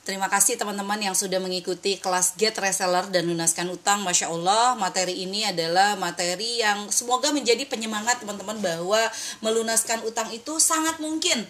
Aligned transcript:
Terima 0.00 0.32
kasih 0.32 0.56
teman-teman 0.56 0.96
yang 0.96 1.12
sudah 1.12 1.36
mengikuti 1.36 2.00
kelas 2.00 2.32
Get 2.40 2.56
Reseller 2.56 3.04
dan 3.12 3.28
lunaskan 3.28 3.68
utang. 3.68 4.00
Masya 4.00 4.32
Allah, 4.32 4.72
materi 4.72 5.28
ini 5.28 5.44
adalah 5.44 5.92
materi 6.00 6.56
yang 6.56 6.88
semoga 6.88 7.28
menjadi 7.36 7.68
penyemangat 7.68 8.24
teman-teman 8.24 8.56
bahwa 8.64 8.96
melunaskan 9.44 10.00
utang 10.08 10.32
itu 10.32 10.56
sangat 10.56 11.04
mungkin 11.04 11.44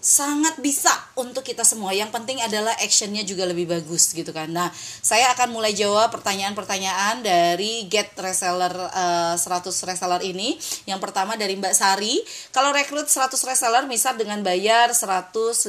sangat 0.00 0.60
bisa 0.62 0.90
untuk 1.18 1.42
kita 1.42 1.66
semua. 1.66 1.90
Yang 1.96 2.14
penting 2.14 2.38
adalah 2.42 2.72
actionnya 2.78 3.26
juga 3.26 3.48
lebih 3.48 3.66
bagus 3.66 4.12
gitu 4.12 4.30
kan. 4.30 4.50
Nah, 4.52 4.70
saya 5.02 5.32
akan 5.34 5.52
mulai 5.52 5.74
jawab 5.74 6.12
pertanyaan-pertanyaan 6.14 7.24
dari 7.24 7.88
Get 7.90 8.14
Reseller 8.18 8.72
uh, 8.72 9.34
100 9.34 9.72
reseller 9.88 10.22
ini. 10.22 10.56
Yang 10.86 11.00
pertama 11.02 11.34
dari 11.34 11.58
Mbak 11.58 11.74
Sari, 11.74 12.20
kalau 12.54 12.70
rekrut 12.70 13.08
100 13.08 13.34
reseller 13.48 13.84
misal 13.90 14.14
dengan 14.14 14.40
bayar 14.44 14.92
150.000 14.94 15.66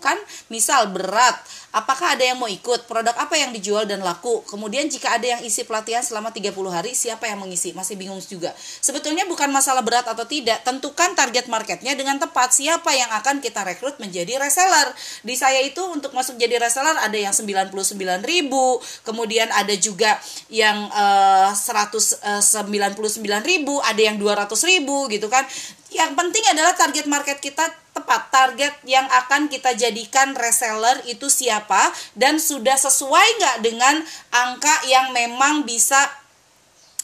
kan 0.00 0.18
misal 0.48 0.88
berat 0.90 1.36
Apakah 1.70 2.18
ada 2.18 2.26
yang 2.26 2.34
mau 2.34 2.50
ikut? 2.50 2.90
Produk 2.90 3.14
apa 3.14 3.38
yang 3.38 3.54
dijual 3.54 3.86
dan 3.86 4.02
laku? 4.02 4.42
Kemudian 4.50 4.90
jika 4.90 5.14
ada 5.14 5.38
yang 5.38 5.40
isi 5.46 5.62
pelatihan 5.62 6.02
selama 6.02 6.34
30 6.34 6.50
hari, 6.66 6.98
siapa 6.98 7.30
yang 7.30 7.38
mengisi? 7.38 7.70
Masih 7.70 7.94
bingung 7.94 8.18
juga. 8.26 8.50
Sebetulnya 8.58 9.22
bukan 9.30 9.46
masalah 9.54 9.78
berat 9.86 10.02
atau 10.10 10.26
tidak, 10.26 10.66
tentukan 10.66 11.14
target 11.14 11.46
marketnya 11.46 11.94
dengan 11.94 12.18
tepat. 12.18 12.50
Siapa 12.58 12.90
yang 12.90 13.14
akan 13.14 13.38
kita 13.38 13.49
rekrut 13.52 13.98
menjadi 13.98 14.38
reseller? 14.38 14.94
Di 15.26 15.34
saya 15.34 15.58
itu 15.60 15.82
untuk 15.90 16.14
masuk 16.14 16.38
jadi 16.38 16.62
reseller 16.62 16.94
ada 16.94 17.18
yang 17.18 17.34
99 17.34 17.74
ribu, 18.22 18.78
kemudian 19.02 19.50
ada 19.50 19.74
juga 19.74 20.16
yang 20.46 20.86
uh, 20.94 21.50
199 21.52 22.96
ribu, 23.42 23.82
ada 23.82 24.00
yang 24.00 24.16
200 24.16 24.46
ribu 24.70 25.10
gitu 25.10 25.26
kan. 25.26 25.42
Yang 25.90 26.14
penting 26.14 26.44
adalah 26.54 26.78
target 26.78 27.06
market 27.10 27.42
kita 27.42 27.66
tepat 27.90 28.30
target 28.30 28.74
yang 28.86 29.04
akan 29.10 29.50
kita 29.50 29.74
jadikan 29.74 30.38
reseller 30.38 31.02
itu 31.10 31.26
siapa 31.26 31.90
dan 32.14 32.38
sudah 32.38 32.78
sesuai 32.78 33.26
nggak 33.42 33.56
dengan 33.66 33.98
angka 34.30 34.86
yang 34.86 35.10
memang 35.10 35.66
bisa 35.66 35.98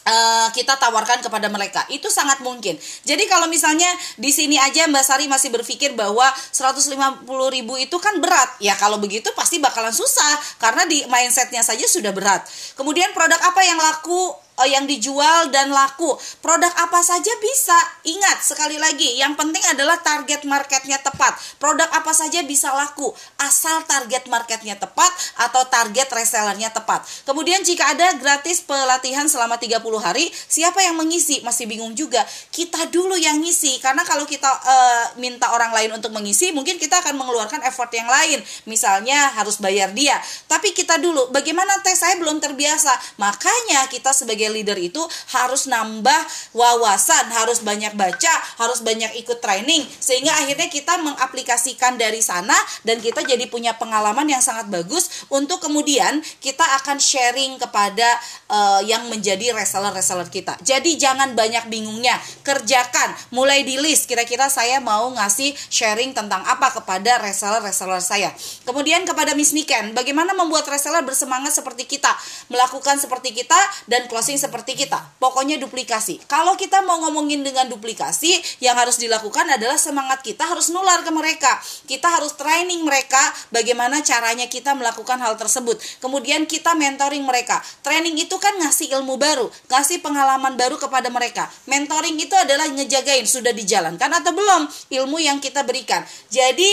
Uh, 0.07 0.47
kita 0.55 0.79
tawarkan 0.79 1.19
kepada 1.19 1.51
mereka 1.51 1.83
itu 1.91 2.07
sangat 2.07 2.39
mungkin. 2.39 2.79
Jadi 3.03 3.27
kalau 3.27 3.51
misalnya 3.51 3.91
di 4.15 4.31
sini 4.31 4.55
aja 4.55 4.87
Mbak 4.87 5.03
Sari 5.03 5.27
masih 5.27 5.51
berpikir 5.51 5.99
bahwa 5.99 6.23
150 6.31 7.27
ribu 7.27 7.75
itu 7.75 7.97
kan 7.99 8.15
berat, 8.23 8.55
ya 8.63 8.71
kalau 8.79 9.03
begitu 9.03 9.27
pasti 9.35 9.59
bakalan 9.59 9.91
susah 9.91 10.39
karena 10.63 10.87
di 10.87 11.03
mindsetnya 11.11 11.59
saja 11.59 11.83
sudah 11.83 12.15
berat. 12.15 12.47
Kemudian 12.79 13.11
produk 13.11 13.35
apa 13.35 13.61
yang 13.67 13.75
laku 13.75 14.46
yang 14.65 14.89
dijual 14.89 15.53
dan 15.53 15.69
laku. 15.69 16.17
Produk 16.41 16.73
apa 16.73 17.05
saja 17.05 17.29
bisa. 17.37 17.77
Ingat 18.07 18.41
sekali 18.41 18.81
lagi, 18.81 19.21
yang 19.21 19.37
penting 19.37 19.61
adalah 19.69 20.01
target 20.01 20.47
marketnya 20.49 20.97
tepat. 20.97 21.37
Produk 21.61 21.85
apa 21.93 22.15
saja 22.15 22.41
bisa 22.41 22.73
laku 22.73 23.13
asal 23.37 23.85
target 23.85 24.25
marketnya 24.31 24.77
tepat 24.77 25.09
atau 25.37 25.65
target 25.69 26.09
resellernya 26.09 26.73
tepat. 26.73 27.05
Kemudian 27.27 27.61
jika 27.61 27.93
ada 27.93 28.17
gratis 28.17 28.63
pelatihan 28.63 29.29
selama 29.29 29.61
30 29.61 29.77
hari, 30.01 30.29
siapa 30.49 30.81
yang 30.81 30.97
mengisi? 30.97 31.41
Masih 31.45 31.69
bingung 31.69 31.93
juga. 31.93 32.25
Kita 32.49 32.89
dulu 32.89 33.13
yang 33.17 33.37
ngisi 33.41 33.77
karena 33.81 34.01
kalau 34.05 34.25
kita 34.25 34.47
uh, 34.47 35.05
minta 35.21 35.53
orang 35.53 35.73
lain 35.73 35.97
untuk 35.97 36.09
mengisi, 36.13 36.49
mungkin 36.55 36.81
kita 36.81 37.01
akan 37.03 37.17
mengeluarkan 37.17 37.61
effort 37.65 37.91
yang 37.93 38.09
lain. 38.09 38.41
Misalnya 38.65 39.33
harus 39.37 39.59
bayar 39.61 39.93
dia. 39.93 40.17
Tapi 40.49 40.73
kita 40.73 40.97
dulu, 41.01 41.29
bagaimana 41.29 41.81
tes 41.81 41.97
saya 41.97 42.17
belum 42.21 42.39
terbiasa. 42.41 42.93
Makanya 43.17 43.89
kita 43.89 44.13
sebagai 44.13 44.46
sebagai 44.47 44.63
leader 44.63 44.79
itu 44.79 45.03
harus 45.35 45.67
nambah 45.67 46.21
wawasan, 46.55 47.27
harus 47.35 47.59
banyak 47.59 47.91
baca, 47.99 48.33
harus 48.63 48.79
banyak 48.79 49.19
ikut 49.19 49.43
training 49.43 49.83
sehingga 49.99 50.31
akhirnya 50.31 50.71
kita 50.71 50.95
mengaplikasikan 51.03 51.99
dari 51.99 52.23
sana 52.23 52.55
dan 52.87 53.03
kita 53.03 53.27
jadi 53.27 53.43
punya 53.51 53.75
pengalaman 53.75 54.23
yang 54.31 54.39
sangat 54.39 54.71
bagus 54.71 55.27
untuk 55.27 55.59
kemudian 55.59 56.23
kita 56.39 56.63
akan 56.79 56.97
sharing 56.97 57.59
kepada 57.59 58.07
uh, 58.47 58.81
yang 58.87 59.11
menjadi 59.11 59.51
reseller-reseller 59.51 60.31
kita. 60.31 60.55
Jadi 60.63 60.95
jangan 60.95 61.35
banyak 61.35 61.67
bingungnya, 61.67 62.15
kerjakan, 62.47 63.11
mulai 63.35 63.67
di 63.67 63.75
list 63.75 64.07
kira-kira 64.07 64.47
saya 64.47 64.79
mau 64.79 65.11
ngasih 65.11 65.51
sharing 65.67 66.15
tentang 66.15 66.39
apa 66.47 66.71
kepada 66.71 67.19
reseller-reseller 67.19 67.99
saya. 67.99 68.31
Kemudian 68.63 69.03
kepada 69.03 69.35
Miss 69.35 69.51
Niken, 69.51 69.91
bagaimana 69.91 70.31
membuat 70.31 70.69
reseller 70.71 71.03
bersemangat 71.03 71.51
seperti 71.51 71.83
kita, 71.89 72.13
melakukan 72.47 73.01
seperti 73.01 73.33
kita 73.33 73.57
dan 73.89 74.05
closing 74.05 74.36
seperti 74.37 74.77
kita. 74.77 75.01
Pokoknya 75.17 75.57
duplikasi. 75.57 76.21
Kalau 76.29 76.53
kita 76.55 76.85
mau 76.85 77.01
ngomongin 77.03 77.41
dengan 77.41 77.67
duplikasi, 77.67 78.61
yang 78.61 78.77
harus 78.77 79.01
dilakukan 79.01 79.49
adalah 79.49 79.75
semangat 79.75 80.21
kita 80.21 80.45
harus 80.45 80.69
nular 80.69 81.01
ke 81.01 81.11
mereka. 81.11 81.59
Kita 81.89 82.07
harus 82.07 82.37
training 82.37 82.85
mereka 82.85 83.19
bagaimana 83.49 83.99
caranya 84.05 84.45
kita 84.47 84.77
melakukan 84.77 85.17
hal 85.17 85.35
tersebut. 85.35 85.81
Kemudian 85.99 86.45
kita 86.45 86.77
mentoring 86.77 87.25
mereka. 87.25 87.59
Training 87.81 88.15
itu 88.17 88.37
kan 88.37 88.55
ngasih 88.61 88.93
ilmu 89.01 89.17
baru, 89.17 89.49
ngasih 89.67 89.99
pengalaman 89.99 90.55
baru 90.55 90.77
kepada 90.77 91.09
mereka. 91.09 91.49
Mentoring 91.65 92.15
itu 92.21 92.33
adalah 92.37 92.69
ngejagain 92.69 93.25
sudah 93.25 93.51
dijalankan 93.51 94.09
atau 94.13 94.31
belum 94.31 94.69
ilmu 94.93 95.17
yang 95.19 95.41
kita 95.41 95.65
berikan. 95.65 96.05
Jadi 96.29 96.69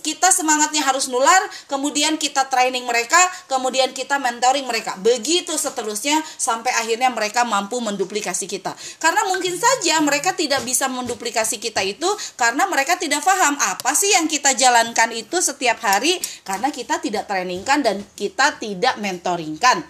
kita 0.00 0.32
semangatnya 0.32 0.80
harus 0.84 1.12
nular, 1.12 1.42
kemudian 1.68 2.16
kita 2.16 2.48
training 2.48 2.88
mereka, 2.88 3.18
kemudian 3.46 3.92
kita 3.92 4.16
mentoring 4.16 4.64
mereka. 4.64 4.96
Begitu 5.00 5.52
seterusnya 5.60 6.20
sampai 6.40 6.72
akhirnya 6.72 7.12
mereka 7.12 7.44
mampu 7.44 7.78
menduplikasi 7.84 8.48
kita. 8.48 8.72
Karena 8.96 9.28
mungkin 9.28 9.54
saja 9.56 10.00
mereka 10.00 10.32
tidak 10.32 10.64
bisa 10.64 10.88
menduplikasi 10.88 11.60
kita 11.60 11.84
itu 11.84 12.08
karena 12.40 12.64
mereka 12.64 12.96
tidak 12.96 13.20
paham 13.20 13.56
apa 13.60 13.92
sih 13.92 14.12
yang 14.12 14.24
kita 14.24 14.56
jalankan 14.56 15.12
itu 15.12 15.40
setiap 15.44 15.80
hari 15.84 16.16
karena 16.42 16.72
kita 16.72 16.98
tidak 17.00 17.28
trainingkan 17.28 17.84
dan 17.84 18.00
kita 18.16 18.56
tidak 18.56 18.96
mentoringkan. 19.00 19.84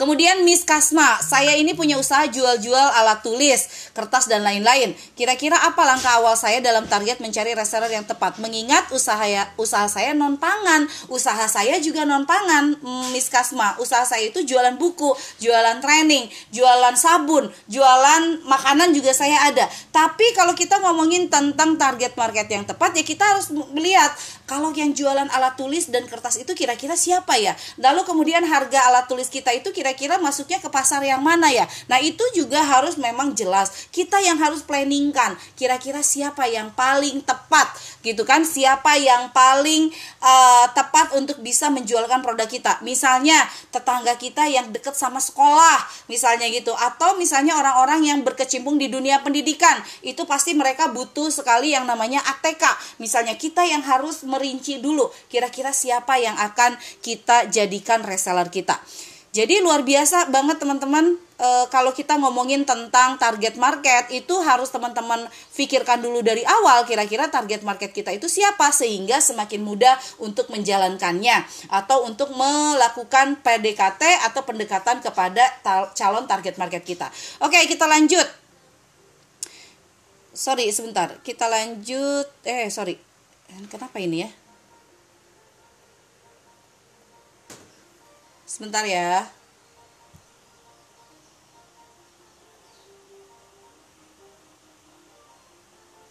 Kemudian 0.00 0.48
Miss 0.48 0.64
Kasma, 0.64 1.20
saya 1.20 1.60
ini 1.60 1.76
punya 1.76 2.00
usaha 2.00 2.24
jual-jual 2.24 2.88
alat 2.96 3.20
tulis, 3.20 3.92
kertas 3.92 4.32
dan 4.32 4.40
lain-lain. 4.40 4.96
Kira-kira 5.12 5.60
apa 5.60 5.84
langkah 5.84 6.16
awal 6.16 6.32
saya 6.40 6.64
dalam 6.64 6.88
target 6.88 7.20
mencari 7.20 7.52
reseller 7.52 7.92
yang 7.92 8.08
tepat? 8.08 8.40
Mengingat 8.40 8.88
usaha 8.96 9.20
ya, 9.28 9.52
usaha 9.60 9.84
saya 9.92 10.16
non 10.16 10.40
pangan, 10.40 10.88
usaha 11.12 11.44
saya 11.52 11.76
juga 11.84 12.08
non 12.08 12.24
pangan, 12.24 12.80
hmm, 12.80 13.12
Miss 13.12 13.28
Kasma. 13.28 13.76
Usaha 13.76 14.08
saya 14.08 14.24
itu 14.24 14.40
jualan 14.40 14.80
buku, 14.80 15.12
jualan 15.36 15.84
training, 15.84 16.32
jualan 16.48 16.96
sabun, 16.96 17.52
jualan 17.68 18.40
makanan 18.48 18.96
juga 18.96 19.12
saya 19.12 19.52
ada. 19.52 19.68
Tapi 19.92 20.32
kalau 20.32 20.56
kita 20.56 20.80
ngomongin 20.80 21.28
tentang 21.28 21.76
target 21.76 22.16
market 22.16 22.48
yang 22.48 22.64
tepat 22.64 22.96
ya 22.96 23.04
kita 23.04 23.36
harus 23.36 23.52
melihat 23.76 24.08
kalau 24.50 24.74
yang 24.74 24.90
jualan 24.90 25.30
alat 25.30 25.54
tulis 25.54 25.86
dan 25.94 26.10
kertas 26.10 26.42
itu 26.42 26.50
kira-kira 26.58 26.98
siapa 26.98 27.38
ya? 27.38 27.54
Lalu 27.78 28.02
kemudian 28.02 28.42
harga 28.42 28.90
alat 28.90 29.06
tulis 29.06 29.30
kita 29.30 29.54
itu 29.54 29.70
kira 29.70 29.90
kira-kira 29.90 30.22
masuknya 30.22 30.62
ke 30.62 30.70
pasar 30.70 31.02
yang 31.02 31.18
mana 31.18 31.50
ya? 31.50 31.66
Nah 31.90 31.98
itu 31.98 32.22
juga 32.30 32.62
harus 32.62 32.94
memang 32.94 33.34
jelas. 33.34 33.90
Kita 33.90 34.22
yang 34.22 34.38
harus 34.38 34.62
planningkan 34.62 35.34
kira-kira 35.58 35.98
siapa 36.06 36.46
yang 36.46 36.70
paling 36.78 37.26
tepat 37.26 37.74
gitu 38.06 38.22
kan? 38.22 38.46
Siapa 38.46 38.94
yang 39.02 39.34
paling 39.34 39.90
uh, 40.22 40.66
tepat 40.78 41.18
untuk 41.18 41.42
bisa 41.42 41.68
menjualkan 41.74 42.22
produk 42.22 42.46
kita? 42.46 42.78
Misalnya 42.86 43.34
tetangga 43.74 44.14
kita 44.14 44.46
yang 44.46 44.70
deket 44.70 44.94
sama 44.94 45.18
sekolah 45.18 46.06
misalnya 46.06 46.46
gitu. 46.54 46.70
Atau 46.78 47.18
misalnya 47.18 47.58
orang-orang 47.58 48.06
yang 48.06 48.22
berkecimpung 48.22 48.78
di 48.78 48.86
dunia 48.86 49.20
pendidikan. 49.26 49.74
Itu 50.06 50.22
pasti 50.22 50.54
mereka 50.54 50.94
butuh 50.94 51.34
sekali 51.34 51.74
yang 51.74 51.84
namanya 51.84 52.22
ATK 52.22 52.62
misalnya 53.02 53.34
kita 53.34 53.66
yang 53.66 53.82
harus 53.82 54.22
merinci 54.40 54.80
dulu 54.80 55.12
kira-kira 55.28 55.76
siapa 55.76 56.16
yang 56.16 56.40
akan 56.40 56.80
kita 57.04 57.52
jadikan 57.52 58.00
reseller 58.00 58.48
kita 58.48 58.80
jadi 59.30 59.62
luar 59.62 59.86
biasa 59.86 60.26
banget 60.26 60.58
teman-teman 60.58 61.14
e, 61.38 61.48
kalau 61.70 61.94
kita 61.94 62.18
ngomongin 62.18 62.66
tentang 62.66 63.14
target 63.14 63.54
market 63.62 64.10
itu 64.10 64.34
harus 64.42 64.74
teman-teman 64.74 65.22
pikirkan 65.54 66.02
dulu 66.02 66.18
dari 66.18 66.42
awal 66.42 66.82
kira-kira 66.82 67.30
target 67.30 67.62
market 67.62 67.94
kita 67.94 68.10
itu 68.10 68.26
siapa 68.26 68.74
sehingga 68.74 69.22
semakin 69.22 69.62
mudah 69.62 69.94
untuk 70.18 70.50
menjalankannya 70.50 71.46
atau 71.70 72.10
untuk 72.10 72.34
melakukan 72.34 73.38
PDKT 73.38 74.02
atau 74.26 74.42
pendekatan 74.42 74.98
kepada 74.98 75.46
calon 75.94 76.26
target 76.26 76.58
market 76.58 76.82
kita. 76.82 77.06
Oke, 77.38 77.62
kita 77.70 77.86
lanjut. 77.86 78.26
Sorry, 80.34 80.74
sebentar. 80.74 81.22
Kita 81.22 81.46
lanjut. 81.46 82.26
Eh, 82.42 82.66
sorry. 82.66 83.09
Kenapa 83.70 83.98
ini 83.98 84.22
ya? 84.26 84.30
Sebentar 88.46 88.82
ya. 88.86 89.26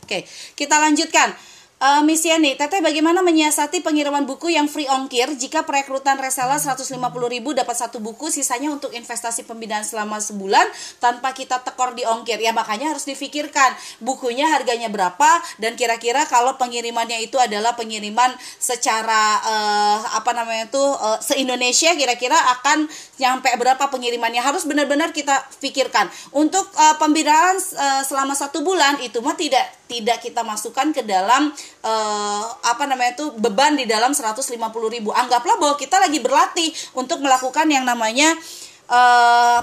Oke, 0.03 0.25
kita 0.57 0.81
lanjutkan. 0.81 1.37
Uh, 1.79 2.03
Miss 2.03 2.27
Yani, 2.27 2.59
Teteh 2.59 2.83
bagaimana 2.83 3.23
menyiasati 3.23 3.79
pengiriman 3.79 4.27
buku 4.27 4.51
yang 4.51 4.67
free 4.67 4.91
ongkir 4.91 5.31
jika 5.39 5.63
perekrutan 5.63 6.19
reseller 6.19 6.59
150 6.59 6.91
ribu 7.31 7.55
dapat 7.55 7.71
satu 7.71 8.03
buku, 8.03 8.27
sisanya 8.27 8.67
untuk 8.67 8.91
investasi 8.91 9.47
pembinaan 9.47 9.87
selama 9.87 10.19
sebulan 10.19 10.67
tanpa 10.99 11.31
kita 11.31 11.63
tekor 11.63 11.95
di 11.95 12.03
ongkir. 12.03 12.35
Ya 12.43 12.51
makanya 12.51 12.91
harus 12.91 13.07
difikirkan 13.07 13.79
bukunya 14.03 14.51
harganya 14.51 14.91
berapa 14.91 15.39
dan 15.63 15.79
kira-kira 15.79 16.27
kalau 16.27 16.59
pengirimannya 16.59 17.23
itu 17.23 17.39
adalah 17.39 17.79
pengiriman 17.79 18.35
secara 18.59 19.39
uh, 19.39 20.19
apa 20.19 20.35
namanya 20.35 20.67
itu 20.67 20.83
uh, 20.83 21.15
se-Indonesia 21.23 21.95
kira-kira 21.95 22.35
akan 22.59 22.91
nyampe 23.23 23.55
berapa 23.55 23.87
pengirimannya 23.87 24.43
harus 24.43 24.67
benar-benar 24.67 25.15
kita 25.15 25.47
pikirkan. 25.63 26.11
Untuk 26.35 26.67
uh, 26.75 26.99
pembinaan 26.99 27.55
uh, 27.55 28.03
selama 28.03 28.35
satu 28.35 28.67
bulan 28.67 28.99
itu 28.99 29.23
mah 29.23 29.39
tidak 29.39 29.79
tidak 29.89 30.21
kita 30.21 30.45
masukkan 30.45 30.93
ke 30.93 31.01
dalam 31.01 31.49
uh, 31.83 32.43
apa 32.65 32.83
namanya 32.85 33.15
itu 33.15 33.33
beban 33.39 33.75
di 33.75 33.85
dalam 33.89 34.11
150 34.11 34.55
ribu. 34.89 35.09
Anggaplah 35.11 35.57
bahwa 35.57 35.75
kita 35.79 35.99
lagi 35.99 36.19
berlatih 36.19 36.69
untuk 36.95 37.23
melakukan 37.23 37.67
yang 37.71 37.87
namanya 37.87 38.35
uh, 38.35 38.68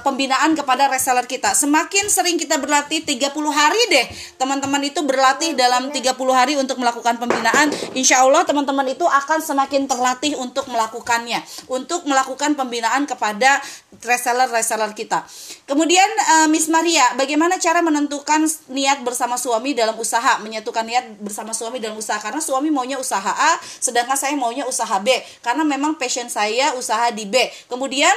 pembinaan 0.06 0.54
kepada 0.54 0.86
reseller 0.86 1.26
kita. 1.26 1.50
Semakin 1.50 2.06
sering 2.06 2.38
kita 2.38 2.62
berlatih 2.62 3.02
30 3.02 3.26
hari 3.50 3.82
deh, 3.90 4.06
teman-teman 4.38 4.78
itu 4.86 5.02
berlatih 5.02 5.58
dalam 5.58 5.90
30 5.90 6.14
hari 6.30 6.54
untuk 6.54 6.78
melakukan 6.78 7.18
pembinaan. 7.18 7.74
Insya 7.98 8.22
Allah 8.22 8.46
teman-teman 8.46 8.86
itu 8.86 9.02
akan 9.02 9.42
semakin 9.42 9.90
terlatih 9.90 10.38
untuk 10.38 10.70
melakukannya, 10.70 11.42
untuk 11.66 12.06
melakukan 12.06 12.54
pembinaan 12.54 13.04
kepada 13.10 13.58
reseller-reseller 13.98 14.94
kita. 14.94 15.26
Kemudian 15.66 16.06
uh, 16.06 16.46
Miss 16.46 16.70
Maria, 16.70 17.02
bagaimana 17.18 17.58
cara 17.58 17.82
menentukan 17.82 18.46
niat 18.70 19.02
bersama 19.02 19.34
suami 19.34 19.74
dalam 19.74 19.98
usaha, 19.98 20.38
menyatukan 20.38 20.84
niat 20.86 21.04
bersama 21.18 21.50
suami 21.50 21.82
dalam 21.82 21.98
usaha 21.98 22.22
karena 22.22 22.38
suami 22.38 22.70
maunya 22.70 23.00
usaha 23.00 23.26
A, 23.26 23.58
sedangkan 23.58 24.14
saya 24.14 24.38
maunya 24.38 24.68
usaha 24.68 24.94
B 25.02 25.10
karena 25.42 25.66
memang 25.66 25.98
passion 25.98 26.30
saya 26.30 26.76
usaha 26.78 27.10
di 27.10 27.26
B. 27.26 27.40
Kemudian 27.66 28.14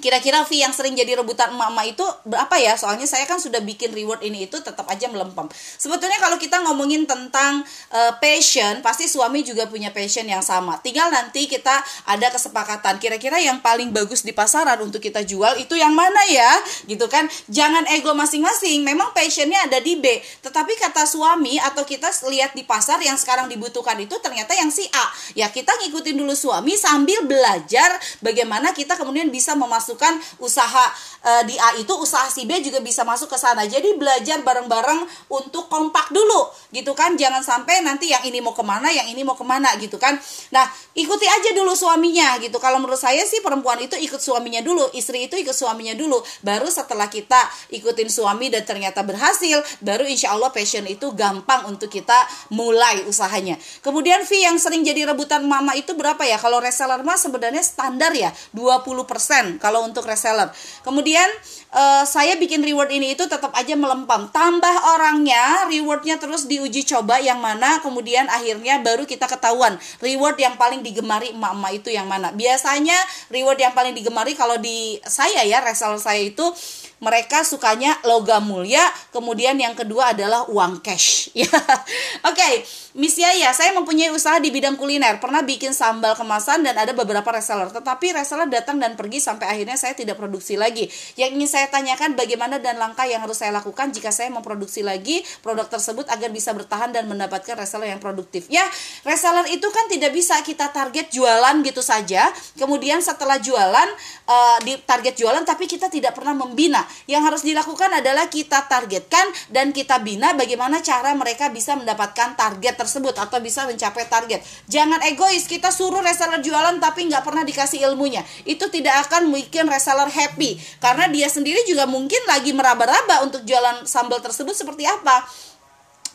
kira-kira 0.00 0.44
fee 0.44 0.62
yang 0.62 0.72
sering 0.72 0.94
jadi 0.94 1.18
rebutan 1.18 1.52
emak-emak 1.52 1.86
itu 1.96 2.04
berapa 2.28 2.54
ya? 2.60 2.74
Soalnya 2.76 3.04
saya 3.04 3.24
kan 3.24 3.40
sudah 3.40 3.60
bikin 3.62 3.92
reward 3.92 4.24
ini 4.24 4.48
itu 4.48 4.58
tetap 4.60 4.88
aja 4.88 5.06
melempem. 5.10 5.48
Sebetulnya 5.76 6.16
kalau 6.18 6.36
kita 6.40 6.62
ngomongin 6.64 7.04
tentang 7.04 7.62
uh, 7.92 8.12
passion 8.18 8.80
pasti 8.80 9.10
suami 9.10 9.44
juga 9.44 9.68
punya 9.68 9.92
passion 9.92 10.24
yang 10.24 10.42
sama. 10.42 10.78
Tinggal 10.80 11.12
nanti 11.12 11.44
kita 11.50 11.82
ada 12.06 12.28
kesepakatan. 12.32 12.96
Kira-kira 13.02 13.40
yang 13.42 13.60
paling 13.60 13.92
bagus 13.92 14.22
di 14.22 14.32
pasaran 14.32 14.80
untuk 14.82 15.02
kita 15.02 15.22
jual 15.26 15.58
itu 15.60 15.76
yang 15.76 15.92
mana 15.92 16.22
ya? 16.30 16.52
Gitu 16.86 17.04
kan? 17.10 17.26
Jangan 17.50 17.88
ego 17.92 18.14
masing-masing. 18.16 18.86
Memang 18.86 19.12
passionnya 19.12 19.66
ada 19.66 19.82
di 19.82 19.98
B. 19.98 20.20
Tetapi 20.44 20.72
kata 20.78 21.04
suami 21.04 21.58
atau 21.60 21.82
kita 21.82 22.08
lihat 22.30 22.54
di 22.54 22.62
pasar 22.62 23.02
yang 23.02 23.18
sekarang 23.18 23.46
dibutuhkan 23.50 23.96
itu 24.00 24.16
ternyata 24.22 24.54
yang 24.54 24.70
si 24.70 24.86
A. 24.94 25.06
Ya 25.34 25.50
kita 25.50 25.72
ngikutin 25.82 26.16
dulu 26.16 26.32
suami 26.32 26.74
sambil 26.78 27.22
belajar 27.26 27.96
bagaimana 28.20 28.70
kita 28.72 28.98
kemudian 28.98 29.28
bisa 29.28 29.52
memasukkan 29.58 29.85
memasukkan 29.86 30.42
usaha 30.42 30.84
uh, 31.22 31.42
di 31.46 31.54
A 31.54 31.78
itu 31.78 31.94
usaha 31.94 32.26
si 32.26 32.42
B 32.42 32.58
juga 32.58 32.82
bisa 32.82 33.06
masuk 33.06 33.30
ke 33.30 33.38
sana. 33.38 33.62
Jadi 33.70 33.94
belajar 33.94 34.42
bareng-bareng 34.42 35.06
untuk 35.30 35.70
kompak 35.70 36.10
dulu 36.10 36.50
gitu 36.74 36.90
kan. 36.98 37.14
Jangan 37.14 37.46
sampai 37.46 37.86
nanti 37.86 38.10
yang 38.10 38.26
ini 38.26 38.42
mau 38.42 38.50
ke 38.50 38.66
mana, 38.66 38.90
yang 38.90 39.06
ini 39.06 39.22
mau 39.22 39.38
ke 39.38 39.46
mana 39.46 39.70
gitu 39.78 39.94
kan. 40.02 40.18
Nah 40.50 40.66
ikuti 40.98 41.30
aja 41.30 41.54
dulu 41.54 41.78
suaminya 41.78 42.42
gitu. 42.42 42.58
Kalau 42.58 42.82
menurut 42.82 42.98
saya 42.98 43.22
sih 43.22 43.38
perempuan 43.38 43.78
itu 43.78 43.94
ikut 43.94 44.18
suaminya 44.18 44.58
dulu, 44.58 44.90
istri 44.98 45.30
itu 45.30 45.38
ikut 45.38 45.54
suaminya 45.54 45.94
dulu. 45.94 46.18
Baru 46.42 46.66
setelah 46.66 47.06
kita 47.06 47.38
ikutin 47.70 48.10
suami 48.10 48.50
dan 48.50 48.66
ternyata 48.66 49.06
berhasil, 49.06 49.62
baru 49.78 50.02
insya 50.02 50.34
Allah 50.34 50.50
passion 50.50 50.82
itu 50.90 51.14
gampang 51.14 51.70
untuk 51.70 51.86
kita 51.86 52.26
mulai 52.50 53.06
usahanya. 53.06 53.54
Kemudian 53.86 54.26
fee 54.26 54.42
yang 54.42 54.58
sering 54.58 54.82
jadi 54.82 55.06
rebutan 55.06 55.46
mama 55.46 55.78
itu 55.78 55.94
berapa 55.94 56.26
ya? 56.26 56.40
Kalau 56.42 56.58
reseller 56.58 57.06
mah 57.06 57.14
sebenarnya 57.14 57.62
standar 57.62 58.10
ya 58.16 58.32
20%. 58.56 59.60
Kalau 59.60 59.75
kalau 59.76 59.92
untuk 59.92 60.08
reseller. 60.08 60.48
Kemudian 60.80 61.28
uh, 61.76 62.08
saya 62.08 62.40
bikin 62.40 62.64
reward 62.64 62.88
ini 62.88 63.12
itu 63.12 63.28
tetap 63.28 63.52
aja 63.52 63.76
melempam. 63.76 64.32
Tambah 64.32 64.96
orangnya, 64.96 65.68
rewardnya 65.68 66.16
terus 66.16 66.48
diuji 66.48 66.88
coba 66.88 67.20
yang 67.20 67.36
mana, 67.36 67.84
kemudian 67.84 68.24
akhirnya 68.32 68.80
baru 68.80 69.04
kita 69.04 69.28
ketahuan 69.28 69.76
reward 70.00 70.40
yang 70.40 70.56
paling 70.56 70.80
digemari 70.80 71.36
emak-emak 71.36 71.72
itu 71.76 71.92
yang 71.92 72.08
mana. 72.08 72.32
Biasanya 72.32 72.96
reward 73.28 73.60
yang 73.60 73.76
paling 73.76 73.92
digemari 73.92 74.32
kalau 74.32 74.56
di 74.56 74.96
saya 75.04 75.44
ya 75.44 75.60
reseller 75.60 76.00
saya 76.00 76.24
itu 76.24 76.48
mereka 76.96 77.44
sukanya 77.44 77.92
logam 78.08 78.48
mulia, 78.48 78.80
kemudian 79.12 79.52
yang 79.60 79.76
kedua 79.76 80.16
adalah 80.16 80.48
uang 80.48 80.80
cash. 80.80 81.28
Ya, 81.36 81.52
oke, 81.52 82.32
okay. 82.32 82.64
Miss 82.96 83.20
Yaya, 83.20 83.52
saya 83.52 83.76
mempunyai 83.76 84.08
usaha 84.08 84.40
di 84.40 84.48
bidang 84.48 84.72
kuliner, 84.80 85.20
pernah 85.20 85.44
bikin 85.44 85.76
sambal 85.76 86.16
kemasan 86.16 86.64
dan 86.64 86.80
ada 86.80 86.96
beberapa 86.96 87.28
reseller, 87.28 87.68
tetapi 87.68 88.16
reseller 88.16 88.48
datang 88.48 88.80
dan 88.80 88.96
pergi 88.96 89.20
sampai 89.20 89.52
akhirnya 89.52 89.76
saya 89.76 89.92
tidak 89.92 90.16
produksi 90.16 90.56
lagi. 90.56 90.88
Yang 91.12 91.36
ingin 91.36 91.50
saya 91.52 91.68
tanyakan 91.68 92.16
bagaimana 92.16 92.56
dan 92.56 92.80
langkah 92.80 93.04
yang 93.04 93.20
harus 93.20 93.36
saya 93.36 93.52
lakukan 93.52 93.92
jika 93.92 94.08
saya 94.08 94.32
memproduksi 94.32 94.80
lagi 94.80 95.20
produk 95.44 95.68
tersebut 95.68 96.08
agar 96.08 96.32
bisa 96.32 96.56
bertahan 96.56 96.88
dan 96.96 97.04
mendapatkan 97.04 97.52
reseller 97.60 97.92
yang 97.92 98.00
produktif. 98.00 98.48
Ya, 98.48 98.64
reseller 99.04 99.44
itu 99.52 99.68
kan 99.68 99.92
tidak 99.92 100.16
bisa 100.16 100.40
kita 100.40 100.72
target 100.72 101.12
jualan 101.12 101.60
gitu 101.68 101.84
saja, 101.84 102.32
kemudian 102.56 103.04
setelah 103.04 103.36
jualan 103.36 103.88
uh, 104.24 104.56
di 104.64 104.72
target 104.88 105.20
jualan 105.20 105.44
tapi 105.44 105.68
kita 105.68 105.92
tidak 105.92 106.16
pernah 106.16 106.32
membina 106.32 106.85
yang 107.06 107.22
harus 107.22 107.42
dilakukan 107.46 107.92
adalah 107.92 108.26
kita 108.30 108.66
targetkan 108.66 109.26
dan 109.52 109.70
kita 109.70 110.00
bina 110.02 110.32
bagaimana 110.34 110.80
cara 110.82 111.12
mereka 111.12 111.50
bisa 111.52 111.76
mendapatkan 111.76 112.34
target 112.38 112.74
tersebut 112.76 113.14
atau 113.16 113.38
bisa 113.38 113.64
mencapai 113.64 114.06
target. 114.08 114.42
Jangan 114.66 115.02
egois, 115.06 115.46
kita 115.46 115.70
suruh 115.70 116.00
reseller 116.00 116.42
jualan 116.42 116.78
tapi 116.82 117.06
nggak 117.06 117.22
pernah 117.22 117.42
dikasih 117.46 117.84
ilmunya. 117.86 118.24
Itu 118.48 118.68
tidak 118.68 119.08
akan 119.08 119.30
bikin 119.30 119.68
reseller 119.68 120.08
happy 120.08 120.58
karena 120.82 121.06
dia 121.12 121.28
sendiri 121.30 121.62
juga 121.68 121.84
mungkin 121.84 122.20
lagi 122.26 122.50
meraba-raba 122.56 123.22
untuk 123.22 123.44
jualan 123.44 123.84
sambal 123.86 124.18
tersebut 124.18 124.54
seperti 124.54 124.88
apa 124.88 125.26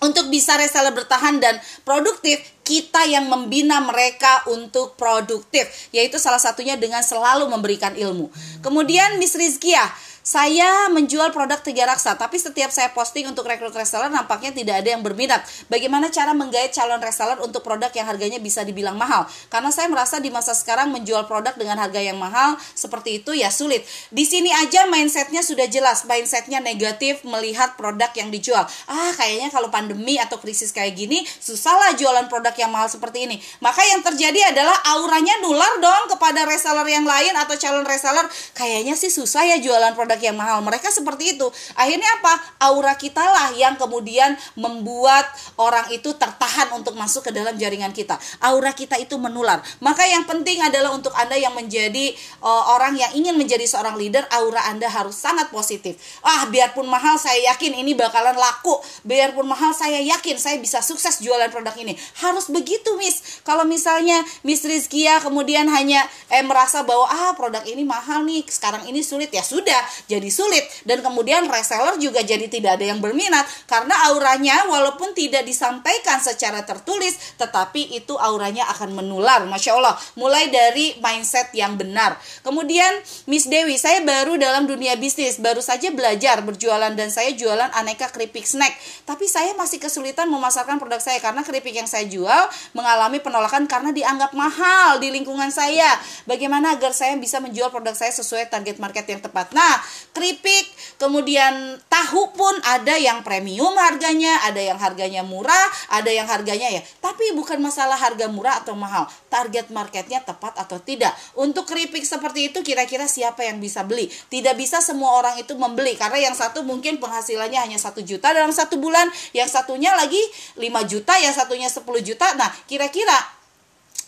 untuk 0.02 0.34
bisa 0.34 0.58
reseller 0.58 0.92
bertahan 0.98 1.38
dan 1.38 1.62
produktif, 1.86 2.42
kita 2.66 3.06
yang 3.06 3.30
membina 3.30 3.78
mereka 3.86 4.42
untuk 4.50 4.98
produktif, 4.98 5.70
yaitu 5.94 6.18
salah 6.18 6.42
satunya 6.42 6.74
dengan 6.74 7.06
selalu 7.06 7.46
memberikan 7.46 7.94
ilmu. 7.94 8.34
Kemudian 8.66 9.22
Miss 9.22 9.38
Rizkia, 9.38 9.86
saya 10.22 10.86
menjual 10.94 11.34
produk 11.34 11.58
tiga 11.66 11.90
raksa, 11.90 12.14
tapi 12.14 12.38
setiap 12.38 12.70
saya 12.70 12.94
posting 12.94 13.26
untuk 13.26 13.50
rekrut 13.50 13.74
reseller 13.74 14.14
nampaknya 14.14 14.54
tidak 14.54 14.86
ada 14.86 14.90
yang 14.94 15.02
berminat. 15.02 15.42
Bagaimana 15.66 16.14
cara 16.14 16.38
menggait 16.38 16.70
calon 16.70 17.02
reseller 17.02 17.42
untuk 17.42 17.66
produk 17.66 17.90
yang 17.90 18.06
harganya 18.06 18.38
bisa 18.38 18.62
dibilang 18.62 18.94
mahal? 19.02 19.26
Karena 19.50 19.74
saya 19.74 19.90
merasa 19.90 20.22
di 20.22 20.30
masa 20.30 20.54
sekarang 20.54 20.94
menjual 20.94 21.26
produk 21.26 21.58
dengan 21.58 21.82
harga 21.82 21.98
yang 21.98 22.22
mahal 22.22 22.54
seperti 22.78 23.26
itu 23.26 23.34
ya 23.34 23.50
sulit. 23.50 23.82
Di 24.14 24.22
sini 24.22 24.54
aja 24.54 24.86
mindsetnya 24.86 25.42
sudah 25.42 25.66
jelas, 25.66 26.06
mindsetnya 26.06 26.62
negatif 26.62 27.26
melihat 27.26 27.74
produk 27.74 28.14
yang 28.14 28.30
dijual. 28.30 28.70
Ah 28.86 29.12
kayaknya 29.18 29.50
kalau 29.50 29.74
pandemi 29.74 30.22
atau 30.22 30.38
krisis 30.38 30.70
kayak 30.70 31.02
gini 31.02 31.26
susah 31.26 31.74
lah 31.74 31.92
jualan 31.98 32.30
produk 32.30 32.54
yang 32.54 32.70
mahal 32.70 32.86
seperti 32.86 33.26
ini. 33.26 33.42
Maka 33.58 33.82
yang 33.90 34.06
terjadi 34.06 34.54
adalah 34.54 34.78
auranya 34.94 35.34
nular 35.42 35.82
dong 35.82 36.14
kepada 36.14 36.46
reseller 36.46 36.86
yang 36.86 37.10
lain 37.10 37.34
atau 37.34 37.58
calon 37.58 37.90
reseller. 37.90 38.30
Kayaknya 38.54 38.94
sih 38.94 39.10
susah 39.10 39.50
ya 39.50 39.58
jualan 39.58 39.98
produk 39.98 40.11
produk 40.12 40.28
yang 40.28 40.36
mahal. 40.36 40.60
Mereka 40.60 40.92
seperti 40.92 41.40
itu. 41.40 41.48
Akhirnya 41.72 42.12
apa? 42.20 42.36
Aura 42.68 43.00
kita 43.00 43.24
lah 43.24 43.56
yang 43.56 43.80
kemudian 43.80 44.36
membuat 44.60 45.24
orang 45.56 45.88
itu 45.96 46.12
tertahan 46.20 46.68
untuk 46.76 47.00
masuk 47.00 47.24
ke 47.24 47.32
dalam 47.32 47.56
jaringan 47.56 47.96
kita. 47.96 48.20
Aura 48.44 48.76
kita 48.76 49.00
itu 49.00 49.16
menular. 49.16 49.64
Maka 49.80 50.04
yang 50.04 50.28
penting 50.28 50.60
adalah 50.60 50.92
untuk 50.92 51.16
Anda 51.16 51.40
yang 51.40 51.56
menjadi 51.56 52.12
uh, 52.44 52.76
orang 52.76 53.00
yang 53.00 53.16
ingin 53.16 53.40
menjadi 53.40 53.64
seorang 53.64 53.96
leader, 53.96 54.28
aura 54.36 54.68
Anda 54.68 54.92
harus 54.92 55.16
sangat 55.16 55.48
positif. 55.48 55.96
Ah, 56.20 56.44
biarpun 56.52 56.84
mahal 56.92 57.16
saya 57.16 57.56
yakin 57.56 57.72
ini 57.80 57.96
bakalan 57.96 58.36
laku. 58.36 58.84
Biarpun 59.08 59.48
mahal 59.48 59.72
saya 59.72 60.04
yakin 60.04 60.36
saya 60.36 60.60
bisa 60.60 60.84
sukses 60.84 61.24
jualan 61.24 61.48
produk 61.48 61.72
ini. 61.80 61.96
Harus 62.20 62.52
begitu, 62.52 63.00
Miss. 63.00 63.40
Kalau 63.48 63.64
misalnya 63.64 64.20
Miss 64.44 64.68
Rizkia 64.68 65.24
kemudian 65.24 65.72
hanya 65.72 66.04
eh 66.28 66.44
merasa 66.44 66.84
bahwa 66.84 67.08
ah 67.08 67.32
produk 67.32 67.64
ini 67.64 67.88
mahal 67.88 68.28
nih, 68.28 68.44
sekarang 68.52 68.84
ini 68.92 69.00
sulit 69.00 69.32
ya 69.32 69.46
sudah 69.46 70.01
jadi 70.08 70.30
sulit. 70.32 70.64
Dan 70.88 71.04
kemudian 71.06 71.46
reseller 71.50 71.98
juga 71.98 72.22
jadi 72.22 72.46
tidak 72.48 72.80
ada 72.80 72.86
yang 72.90 73.00
berminat. 73.04 73.44
Karena 73.68 74.10
auranya 74.14 74.66
walaupun 74.70 75.14
tidak 75.18 75.44
disampaikan 75.46 76.22
secara 76.22 76.64
tertulis 76.64 77.36
tetapi 77.38 77.98
itu 77.98 78.16
auranya 78.18 78.66
akan 78.72 78.96
menular. 78.96 79.44
Masya 79.46 79.72
Allah. 79.78 79.96
Mulai 80.16 80.50
dari 80.54 80.96
mindset 81.02 81.52
yang 81.58 81.76
benar. 81.76 82.18
Kemudian 82.46 83.02
Miss 83.28 83.50
Dewi 83.50 83.76
saya 83.76 84.02
baru 84.06 84.38
dalam 84.38 84.70
dunia 84.70 84.96
bisnis 84.96 85.42
baru 85.42 85.60
saja 85.60 85.90
belajar 85.92 86.42
berjualan 86.46 86.94
dan 86.94 87.10
saya 87.10 87.34
jualan 87.34 87.70
aneka 87.74 88.14
keripik 88.14 88.46
snack. 88.46 88.78
Tapi 89.04 89.26
saya 89.26 89.58
masih 89.58 89.82
kesulitan 89.82 90.30
memasarkan 90.30 90.78
produk 90.78 91.02
saya 91.02 91.18
karena 91.18 91.42
keripik 91.42 91.74
yang 91.74 91.90
saya 91.90 92.06
jual 92.06 92.48
mengalami 92.78 93.18
penolakan 93.20 93.66
karena 93.66 93.90
dianggap 93.90 94.32
mahal 94.38 95.02
di 95.02 95.10
lingkungan 95.10 95.50
saya. 95.50 95.98
Bagaimana 96.30 96.78
agar 96.78 96.94
saya 96.94 97.18
bisa 97.18 97.42
menjual 97.42 97.74
produk 97.74 97.98
saya 97.98 98.14
sesuai 98.14 98.48
target 98.48 98.78
market 98.78 99.06
yang 99.10 99.22
tepat? 99.22 99.52
Nah 99.52 99.82
keripik, 100.12 100.68
kemudian 101.00 101.80
tahu 101.88 102.32
pun 102.36 102.54
ada 102.68 102.96
yang 103.00 103.24
premium 103.24 103.74
harganya, 103.78 104.44
ada 104.48 104.60
yang 104.60 104.78
harganya 104.78 105.22
murah, 105.24 105.68
ada 105.92 106.12
yang 106.12 106.28
harganya 106.28 106.68
ya. 106.70 106.82
Tapi 107.00 107.34
bukan 107.34 107.58
masalah 107.64 107.96
harga 107.98 108.28
murah 108.28 108.62
atau 108.62 108.76
mahal, 108.76 109.08
target 109.32 109.72
marketnya 109.74 110.22
tepat 110.22 110.56
atau 110.60 110.78
tidak. 110.80 111.12
Untuk 111.36 111.66
keripik 111.66 112.04
seperti 112.04 112.54
itu 112.54 112.62
kira-kira 112.62 113.08
siapa 113.08 113.48
yang 113.48 113.58
bisa 113.58 113.82
beli? 113.88 114.08
Tidak 114.10 114.54
bisa 114.54 114.84
semua 114.84 115.18
orang 115.18 115.36
itu 115.40 115.56
membeli 115.56 115.96
karena 115.96 116.32
yang 116.32 116.36
satu 116.36 116.62
mungkin 116.62 117.02
penghasilannya 117.02 117.60
hanya 117.60 117.80
satu 117.82 118.04
juta 118.06 118.32
dalam 118.32 118.54
satu 118.54 118.78
bulan, 118.78 119.10
yang 119.34 119.50
satunya 119.50 119.96
lagi 119.98 120.22
5 120.60 120.92
juta, 120.92 121.14
yang 121.18 121.34
satunya 121.34 121.68
10 121.72 121.84
juta. 122.04 122.28
Nah, 122.38 122.52
kira-kira 122.68 123.41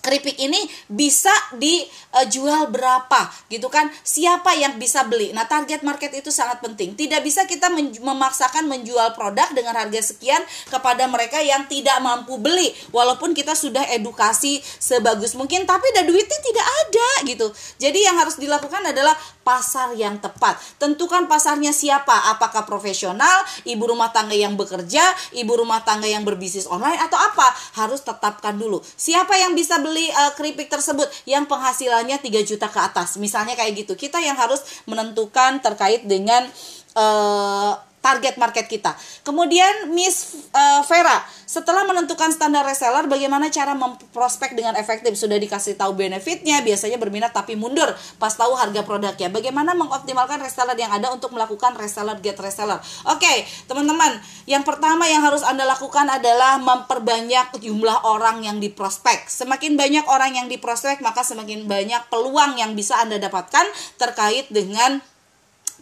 keripik 0.04 0.36
ini 0.36 0.60
bisa 0.92 1.32
dijual 1.56 2.68
berapa 2.68 3.32
gitu 3.48 3.72
kan? 3.72 3.88
Siapa 4.04 4.52
yang 4.60 4.76
bisa 4.76 5.08
beli? 5.08 5.32
Nah 5.32 5.48
target 5.48 5.80
market 5.88 6.12
itu 6.12 6.28
sangat 6.28 6.60
penting. 6.60 7.00
Tidak 7.00 7.24
bisa 7.24 7.48
kita 7.48 7.72
memaksakan 8.04 8.68
menjual 8.68 9.16
produk 9.16 9.48
dengan 9.56 9.80
harga 9.80 10.04
sekian 10.04 10.44
kepada 10.68 11.08
mereka 11.08 11.40
yang 11.40 11.64
tidak 11.72 11.96
mampu 12.04 12.36
beli 12.36 12.76
walaupun 12.92 13.32
kita 13.32 13.56
sudah 13.56 13.88
edukasi 13.96 14.60
sebagus 14.60 15.40
mungkin 15.40 15.64
tapi 15.64 15.88
ada 15.96 16.04
duitnya 16.04 16.40
tidak 16.44 16.68
ada 16.68 17.10
gitu. 17.24 17.48
Jadi 17.80 18.04
yang 18.04 18.20
harus 18.20 18.36
dilakukan 18.36 18.84
adalah 18.84 19.16
pasar 19.48 19.96
yang 19.96 20.20
tepat. 20.20 20.60
Tentukan 20.76 21.32
pasarnya 21.32 21.72
siapa? 21.72 22.36
Apakah 22.36 22.68
profesional? 22.68 23.48
Ibu 23.64 23.96
rumah 23.96 24.12
tangga 24.12 24.36
yang 24.36 24.60
bekerja? 24.60 25.04
Ibu 25.40 25.64
rumah 25.64 25.80
tangga 25.88 26.12
yang 26.12 26.28
berbisnis 26.28 26.68
online? 26.68 27.00
Atau 27.00 27.16
apa? 27.16 27.48
Harus 27.80 28.04
tetapkan 28.04 28.60
dulu. 28.60 28.84
Siapa 28.84 29.40
yang 29.40 29.56
bisa 29.56 29.80
beli 29.80 29.93
beli 29.94 30.10
uh, 30.10 30.34
keripik 30.34 30.74
tersebut 30.74 31.06
yang 31.30 31.46
penghasilannya 31.46 32.18
3 32.18 32.50
juta 32.50 32.66
ke 32.66 32.80
atas. 32.82 33.22
Misalnya 33.22 33.54
kayak 33.54 33.86
gitu. 33.86 33.94
Kita 33.94 34.18
yang 34.18 34.34
harus 34.34 34.66
menentukan 34.90 35.62
terkait 35.62 36.02
dengan 36.10 36.50
uh, 36.98 37.78
target 38.04 38.36
market 38.36 38.68
kita. 38.68 38.92
Kemudian 39.24 39.96
Miss 39.96 40.36
uh, 40.52 40.84
Vera, 40.84 41.24
setelah 41.48 41.88
menentukan 41.88 42.36
standar 42.36 42.68
reseller, 42.68 43.08
bagaimana 43.08 43.48
cara 43.48 43.72
memprospek 43.72 44.52
dengan 44.60 44.76
efektif? 44.76 45.16
Sudah 45.16 45.40
dikasih 45.40 45.80
tahu 45.80 45.96
benefitnya, 45.96 46.60
biasanya 46.60 47.00
berminat 47.00 47.32
tapi 47.32 47.56
mundur 47.56 47.88
pas 48.20 48.36
tahu 48.36 48.60
harga 48.60 48.84
produknya. 48.84 49.32
Bagaimana 49.32 49.72
mengoptimalkan 49.72 50.44
reseller 50.44 50.76
yang 50.76 50.92
ada 50.92 51.16
untuk 51.16 51.32
melakukan 51.32 51.80
reseller 51.80 52.20
get 52.20 52.36
reseller? 52.44 52.84
Oke, 53.08 53.24
okay, 53.24 53.38
teman-teman, 53.72 54.20
yang 54.44 54.68
pertama 54.68 55.08
yang 55.08 55.24
harus 55.24 55.40
anda 55.48 55.64
lakukan 55.64 56.12
adalah 56.12 56.60
memperbanyak 56.60 57.56
jumlah 57.64 58.04
orang 58.04 58.44
yang 58.44 58.60
diprospek. 58.60 59.32
Semakin 59.32 59.80
banyak 59.80 60.04
orang 60.12 60.36
yang 60.36 60.48
diprospek, 60.52 61.00
maka 61.00 61.24
semakin 61.24 61.64
banyak 61.72 62.12
peluang 62.12 62.60
yang 62.60 62.76
bisa 62.76 63.00
anda 63.00 63.16
dapatkan 63.16 63.64
terkait 63.96 64.52
dengan 64.52 65.00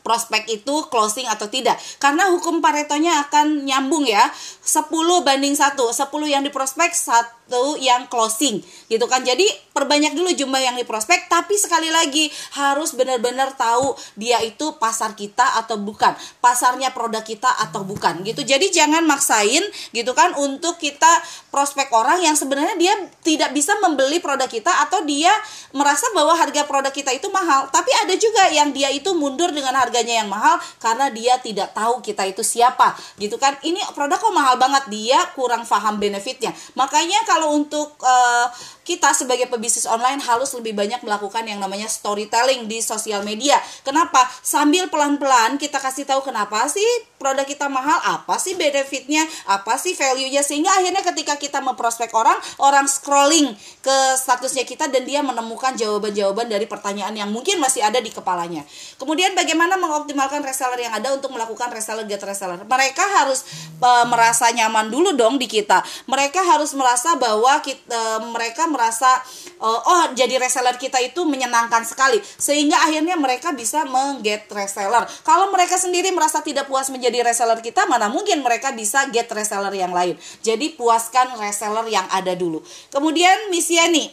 prospek 0.02 0.50
itu 0.50 0.86
closing 0.90 1.26
atau 1.30 1.48
tidak. 1.48 1.78
Karena 1.98 2.30
hukum 2.30 2.60
Paretonya 2.60 3.26
akan 3.30 3.66
nyambung 3.66 4.06
ya. 4.06 4.30
10 4.62 4.92
banding 5.26 5.56
1 5.58 5.78
10 5.78 6.12
yang 6.28 6.44
di 6.46 6.52
prospek 6.54 6.94
satu 6.94 7.78
yang 7.78 8.06
closing. 8.10 8.62
Gitu 8.90 9.06
kan? 9.10 9.26
Jadi 9.26 9.46
perbanyak 9.72 10.16
dulu 10.16 10.32
jumlah 10.32 10.62
yang 10.62 10.76
di 10.76 10.84
prospek 10.84 11.32
tapi 11.32 11.56
sekali 11.56 11.88
lagi 11.88 12.28
harus 12.60 12.92
benar-benar 12.96 13.56
tahu 13.56 13.96
dia 14.20 14.40
itu 14.44 14.76
pasar 14.78 15.16
kita 15.16 15.60
atau 15.64 15.80
bukan 15.80 16.12
pasarnya 16.44 16.92
produk 16.92 17.24
kita 17.24 17.48
atau 17.48 17.88
bukan 17.88 18.24
gitu. 18.28 18.44
Jadi 18.44 18.72
jangan 18.72 19.04
maksain 19.08 19.64
gitu 19.96 20.12
kan 20.12 20.36
untuk 20.40 20.76
kita 20.78 21.10
prospek 21.50 21.92
orang 21.96 22.24
yang 22.24 22.36
sebenarnya 22.36 22.76
dia 22.76 22.94
tidak 23.24 23.56
bisa 23.56 23.76
membeli 23.80 24.20
produk 24.20 24.48
kita 24.48 24.72
atau 24.88 25.04
dia 25.08 25.32
merasa 25.72 26.08
bahwa 26.12 26.36
harga 26.36 26.68
produk 26.68 26.92
kita 26.92 27.16
itu 27.16 27.28
mahal. 27.32 27.72
Tapi 27.72 27.92
ada 28.04 28.14
juga 28.16 28.52
yang 28.52 28.76
dia 28.76 28.92
itu 28.92 29.16
mundur 29.16 29.56
dengan 29.56 29.76
harganya 29.80 30.24
yang 30.24 30.30
mahal 30.30 30.60
karena 30.84 31.08
dia 31.12 31.40
tidak 31.40 31.72
tahu 31.72 32.04
kita 32.04 32.28
itu 32.28 32.44
siapa 32.44 32.94
gitu 33.18 33.40
kan. 33.40 33.56
Ini 33.64 33.80
produk 33.96 34.20
kok 34.20 34.34
mahal 34.36 34.56
banget 34.60 34.92
dia 34.92 35.20
kurang 35.34 35.64
paham 35.64 35.98
benefitnya. 35.98 36.52
Makanya 36.76 37.24
kalau 37.24 37.56
untuk 37.56 37.96
uh, 38.04 38.48
kita 38.82 39.14
sebagai 39.14 39.48
pebisnis 39.62 39.86
online 39.86 40.18
harus 40.26 40.50
lebih 40.58 40.74
banyak 40.74 41.06
melakukan 41.06 41.46
yang 41.46 41.62
namanya 41.62 41.86
storytelling 41.86 42.66
di 42.66 42.82
sosial 42.82 43.22
media. 43.22 43.62
Kenapa? 43.86 44.26
Sambil 44.42 44.90
pelan-pelan 44.90 45.62
kita 45.62 45.78
kasih 45.78 46.10
tahu 46.10 46.26
kenapa 46.26 46.66
sih 46.66 46.82
produk 47.22 47.46
kita 47.46 47.70
mahal, 47.70 48.02
apa 48.02 48.42
sih 48.42 48.58
benefitnya, 48.58 49.22
apa 49.46 49.78
sih 49.78 49.94
value-nya 49.94 50.42
sehingga 50.42 50.74
akhirnya 50.74 51.06
ketika 51.06 51.38
kita 51.38 51.62
memprospek 51.62 52.10
orang, 52.18 52.34
orang 52.58 52.90
scrolling 52.90 53.54
ke 53.86 53.98
statusnya 54.18 54.66
kita 54.66 54.90
dan 54.90 55.06
dia 55.06 55.22
menemukan 55.22 55.78
jawaban-jawaban 55.78 56.50
dari 56.50 56.66
pertanyaan 56.66 57.14
yang 57.14 57.30
mungkin 57.30 57.62
masih 57.62 57.86
ada 57.86 58.02
di 58.02 58.10
kepalanya. 58.10 58.66
Kemudian 58.98 59.38
bagaimana 59.38 59.78
mengoptimalkan 59.78 60.42
reseller 60.42 60.82
yang 60.82 60.98
ada 60.98 61.14
untuk 61.14 61.30
melakukan 61.30 61.70
reseller 61.70 62.10
get 62.10 62.26
reseller? 62.26 62.66
Mereka 62.66 63.06
harus 63.22 63.46
uh, 63.78 64.10
merasa 64.10 64.50
nyaman 64.50 64.90
dulu 64.90 65.14
dong 65.14 65.38
di 65.38 65.46
kita. 65.46 65.86
Mereka 66.10 66.42
harus 66.42 66.74
merasa 66.74 67.14
bahwa 67.22 67.62
kita, 67.62 67.86
uh, 67.94 68.26
mereka 68.34 68.66
merasa 68.66 69.22
uh, 69.62 69.80
oh 69.86 70.06
jadi 70.18 70.42
reseller 70.42 70.76
kita 70.76 70.98
itu 71.00 71.22
menyenangkan 71.24 71.86
sekali 71.86 72.18
sehingga 72.20 72.82
akhirnya 72.82 73.16
mereka 73.16 73.54
bisa 73.54 73.86
mengget 73.86 74.50
reseller. 74.50 75.06
Kalau 75.22 75.54
mereka 75.54 75.78
sendiri 75.78 76.10
merasa 76.10 76.42
tidak 76.42 76.66
puas 76.68 76.90
menjadi 76.90 77.22
reseller 77.22 77.62
kita, 77.62 77.86
mana 77.86 78.10
mungkin 78.10 78.42
mereka 78.42 78.74
bisa 78.74 79.08
get 79.14 79.30
reseller 79.32 79.72
yang 79.72 79.94
lain. 79.94 80.18
Jadi 80.42 80.74
puaskan 80.74 81.38
reseller 81.38 81.86
yang 81.88 82.10
ada 82.10 82.34
dulu. 82.34 82.66
Kemudian 82.90 83.54
Miss 83.54 83.70
Yani, 83.70 84.10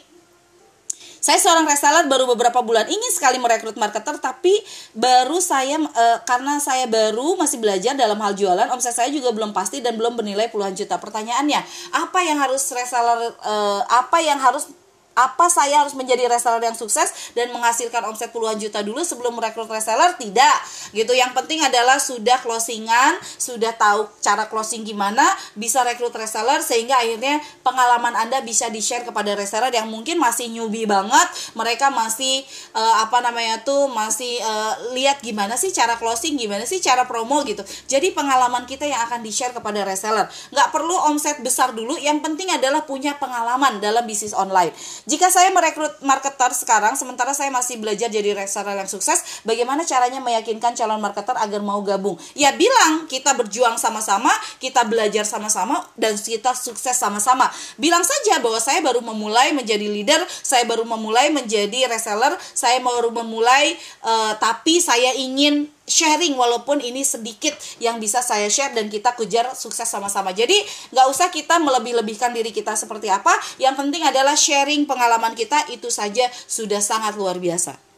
saya 1.19 1.39
seorang 1.43 1.67
reseller 1.67 2.07
baru 2.07 2.31
beberapa 2.31 2.63
bulan 2.63 2.87
ingin 2.87 3.11
sekali 3.11 3.43
merekrut 3.43 3.75
marketer 3.75 4.23
tapi 4.23 4.55
baru 4.95 5.43
saya 5.43 5.83
e, 5.83 6.05
karena 6.23 6.63
saya 6.63 6.87
baru 6.87 7.35
masih 7.35 7.59
belajar 7.59 7.99
dalam 7.99 8.17
hal 8.23 8.39
jualan 8.39 8.71
omset 8.71 8.95
saya 8.95 9.11
juga 9.11 9.35
belum 9.35 9.51
pasti 9.51 9.83
dan 9.83 9.99
belum 9.99 10.15
bernilai 10.15 10.47
puluhan 10.49 10.79
juta. 10.79 10.95
Pertanyaannya, 10.97 11.59
apa 11.99 12.19
yang 12.23 12.39
harus 12.39 12.63
reseller 12.71 13.35
e, 13.35 13.55
apa 13.91 14.19
yang 14.23 14.39
harus 14.39 14.71
apa 15.19 15.51
saya 15.51 15.83
harus 15.83 15.99
menjadi 15.99 16.31
reseller 16.31 16.63
yang 16.63 16.79
sukses 16.79 17.35
dan 17.35 17.51
menghasilkan 17.51 18.07
omset 18.07 18.31
puluhan 18.31 18.55
juta 18.55 18.87
dulu 18.87 19.03
sebelum 19.03 19.35
merekrut 19.35 19.67
reseller? 19.67 20.15
Tidak. 20.15 20.57
Gitu. 20.95 21.11
Yang 21.11 21.35
penting 21.35 21.59
adalah 21.67 21.99
sudah 21.99 22.39
closingan 22.39 23.19
sudah 23.35 23.75
tahu 23.75 24.07
cara 24.23 24.47
closing 24.47 24.87
gimana 24.87 25.27
bisa 25.59 25.83
rekrut 25.83 26.15
reseller 26.15 26.63
sehingga 26.63 27.03
akhirnya 27.03 27.43
pengalaman 27.67 28.15
anda 28.15 28.39
bisa 28.47 28.71
di 28.71 28.79
share 28.79 29.03
kepada 29.03 29.35
reseller 29.35 29.75
yang 29.75 29.91
mungkin 29.91 30.23
masih 30.23 30.47
newbie 30.47 30.87
banget. 30.87 31.27
Mereka 31.59 31.91
masih 31.91 32.47
uh, 32.79 33.03
apa 33.03 33.19
namanya 33.19 33.59
tuh 33.67 33.91
masih 33.91 34.39
uh, 34.47 34.95
lihat 34.95 35.19
gimana 35.19 35.59
sih 35.59 35.75
cara 35.75 35.99
closing 35.99 36.39
gimana 36.39 36.63
sih 36.63 36.79
cara 36.79 37.11
promo 37.11 37.43
gitu. 37.43 37.67
Jadi 37.91 38.15
pengalaman 38.15 38.63
kita 38.71 38.87
yang 38.87 39.03
akan 39.11 39.27
di 39.27 39.35
share 39.35 39.51
kepada 39.51 39.83
reseller. 39.83 40.31
Nggak 40.55 40.69
perlu 40.71 40.95
omset 41.11 41.43
besar 41.43 41.75
dulu. 41.75 41.99
Yang 41.99 42.23
penting 42.23 42.55
adalah 42.55 42.87
punya 42.87 43.19
pengalaman 43.19 43.83
dalam 43.83 44.07
bisnis 44.07 44.31
online 44.31 44.71
jika 45.09 45.33
saya 45.33 45.49
merekrut 45.49 46.05
marketer 46.05 46.53
sekarang, 46.53 46.93
sementara 46.93 47.33
saya 47.33 47.49
masih 47.49 47.81
belajar 47.81 48.13
jadi 48.13 48.37
reseller 48.37 48.77
yang 48.77 48.91
sukses, 48.93 49.41
bagaimana 49.41 49.81
caranya 49.89 50.21
meyakinkan 50.21 50.77
calon 50.77 51.01
marketer 51.01 51.33
agar 51.33 51.65
mau 51.65 51.81
gabung? 51.81 52.21
Ya 52.37 52.53
bilang 52.53 53.09
kita 53.09 53.33
berjuang 53.33 53.81
sama-sama, 53.81 54.29
kita 54.61 54.85
belajar 54.85 55.25
sama-sama, 55.25 55.81
dan 55.97 56.13
kita 56.21 56.53
sukses 56.53 56.93
sama-sama. 56.93 57.49
Bilang 57.81 58.05
saja 58.05 58.37
bahwa 58.45 58.61
saya 58.61 58.85
baru 58.85 59.01
memulai 59.01 59.57
menjadi 59.57 59.89
leader, 59.89 60.21
saya 60.29 60.69
baru 60.69 60.85
memulai 60.85 61.33
menjadi 61.33 61.89
reseller, 61.89 62.37
saya 62.53 62.77
baru 62.85 63.09
memulai, 63.09 63.81
uh, 64.05 64.37
tapi 64.37 64.77
saya 64.85 65.17
ingin 65.17 65.73
sharing 65.89 66.37
walaupun 66.37 66.79
ini 66.85 67.03
sedikit 67.03 67.57
yang 67.83 67.99
bisa 67.99 68.21
saya 68.21 68.47
share 68.47 68.77
dan 68.77 68.87
kita 68.93 69.17
kejar 69.17 69.51
sukses 69.57 69.89
sama-sama. 69.89 70.31
Jadi 70.37 70.55
nggak 70.95 71.07
usah 71.09 71.29
kita 71.33 71.59
melebih-lebihkan 71.59 72.31
diri 72.31 72.55
kita 72.55 72.77
seperti 72.79 73.09
apa. 73.11 73.33
Yang 73.59 73.75
penting 73.81 74.05
adalah 74.05 74.37
sharing 74.37 74.85
pengalaman 74.85 75.35
kita 75.35 75.67
itu 75.73 75.89
saja 75.89 76.29
sudah 76.47 76.79
sangat 76.79 77.17
luar 77.17 77.41
biasa. 77.41 77.89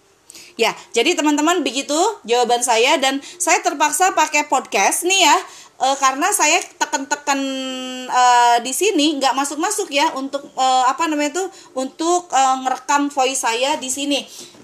Ya, 0.59 0.77
jadi 0.93 1.17
teman-teman 1.17 1.65
begitu 1.65 1.97
jawaban 2.29 2.61
saya 2.61 3.01
dan 3.01 3.19
saya 3.41 3.65
terpaksa 3.65 4.13
pakai 4.13 4.45
podcast 4.45 5.09
nih 5.09 5.25
ya 5.25 5.37
e, 5.81 5.87
karena 5.97 6.29
saya 6.37 6.61
tekan-tekan 6.77 7.41
e, 8.05 8.23
di 8.61 8.73
sini 8.77 9.17
nggak 9.17 9.33
masuk-masuk 9.33 9.89
ya 9.89 10.13
untuk 10.21 10.45
e, 10.53 10.67
apa 10.85 11.09
namanya 11.09 11.41
tuh 11.41 11.49
untuk 11.81 12.29
e, 12.29 12.43
ngerekam 12.67 13.09
voice 13.09 13.41
saya 13.41 13.81
di 13.81 13.89
sini 13.89 14.21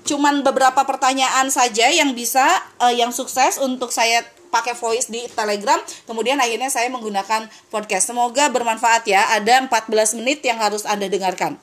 cuman 0.07 0.47
beberapa 0.47 0.87
pertanyaan 0.87 1.51
saja 1.51 1.91
yang 1.91 2.15
bisa 2.15 2.47
uh, 2.79 2.95
yang 2.95 3.11
sukses 3.11 3.59
untuk 3.59 3.91
saya 3.91 4.23
pakai 4.49 4.73
voice 4.79 5.11
di 5.11 5.27
Telegram. 5.35 5.77
Kemudian 6.09 6.39
akhirnya 6.41 6.71
saya 6.73 6.89
menggunakan 6.89 7.51
podcast. 7.69 8.09
Semoga 8.09 8.49
bermanfaat 8.49 9.05
ya. 9.05 9.37
Ada 9.37 9.67
14 9.69 10.17
menit 10.23 10.41
yang 10.47 10.57
harus 10.57 10.87
Anda 10.89 11.11
dengarkan. 11.11 11.61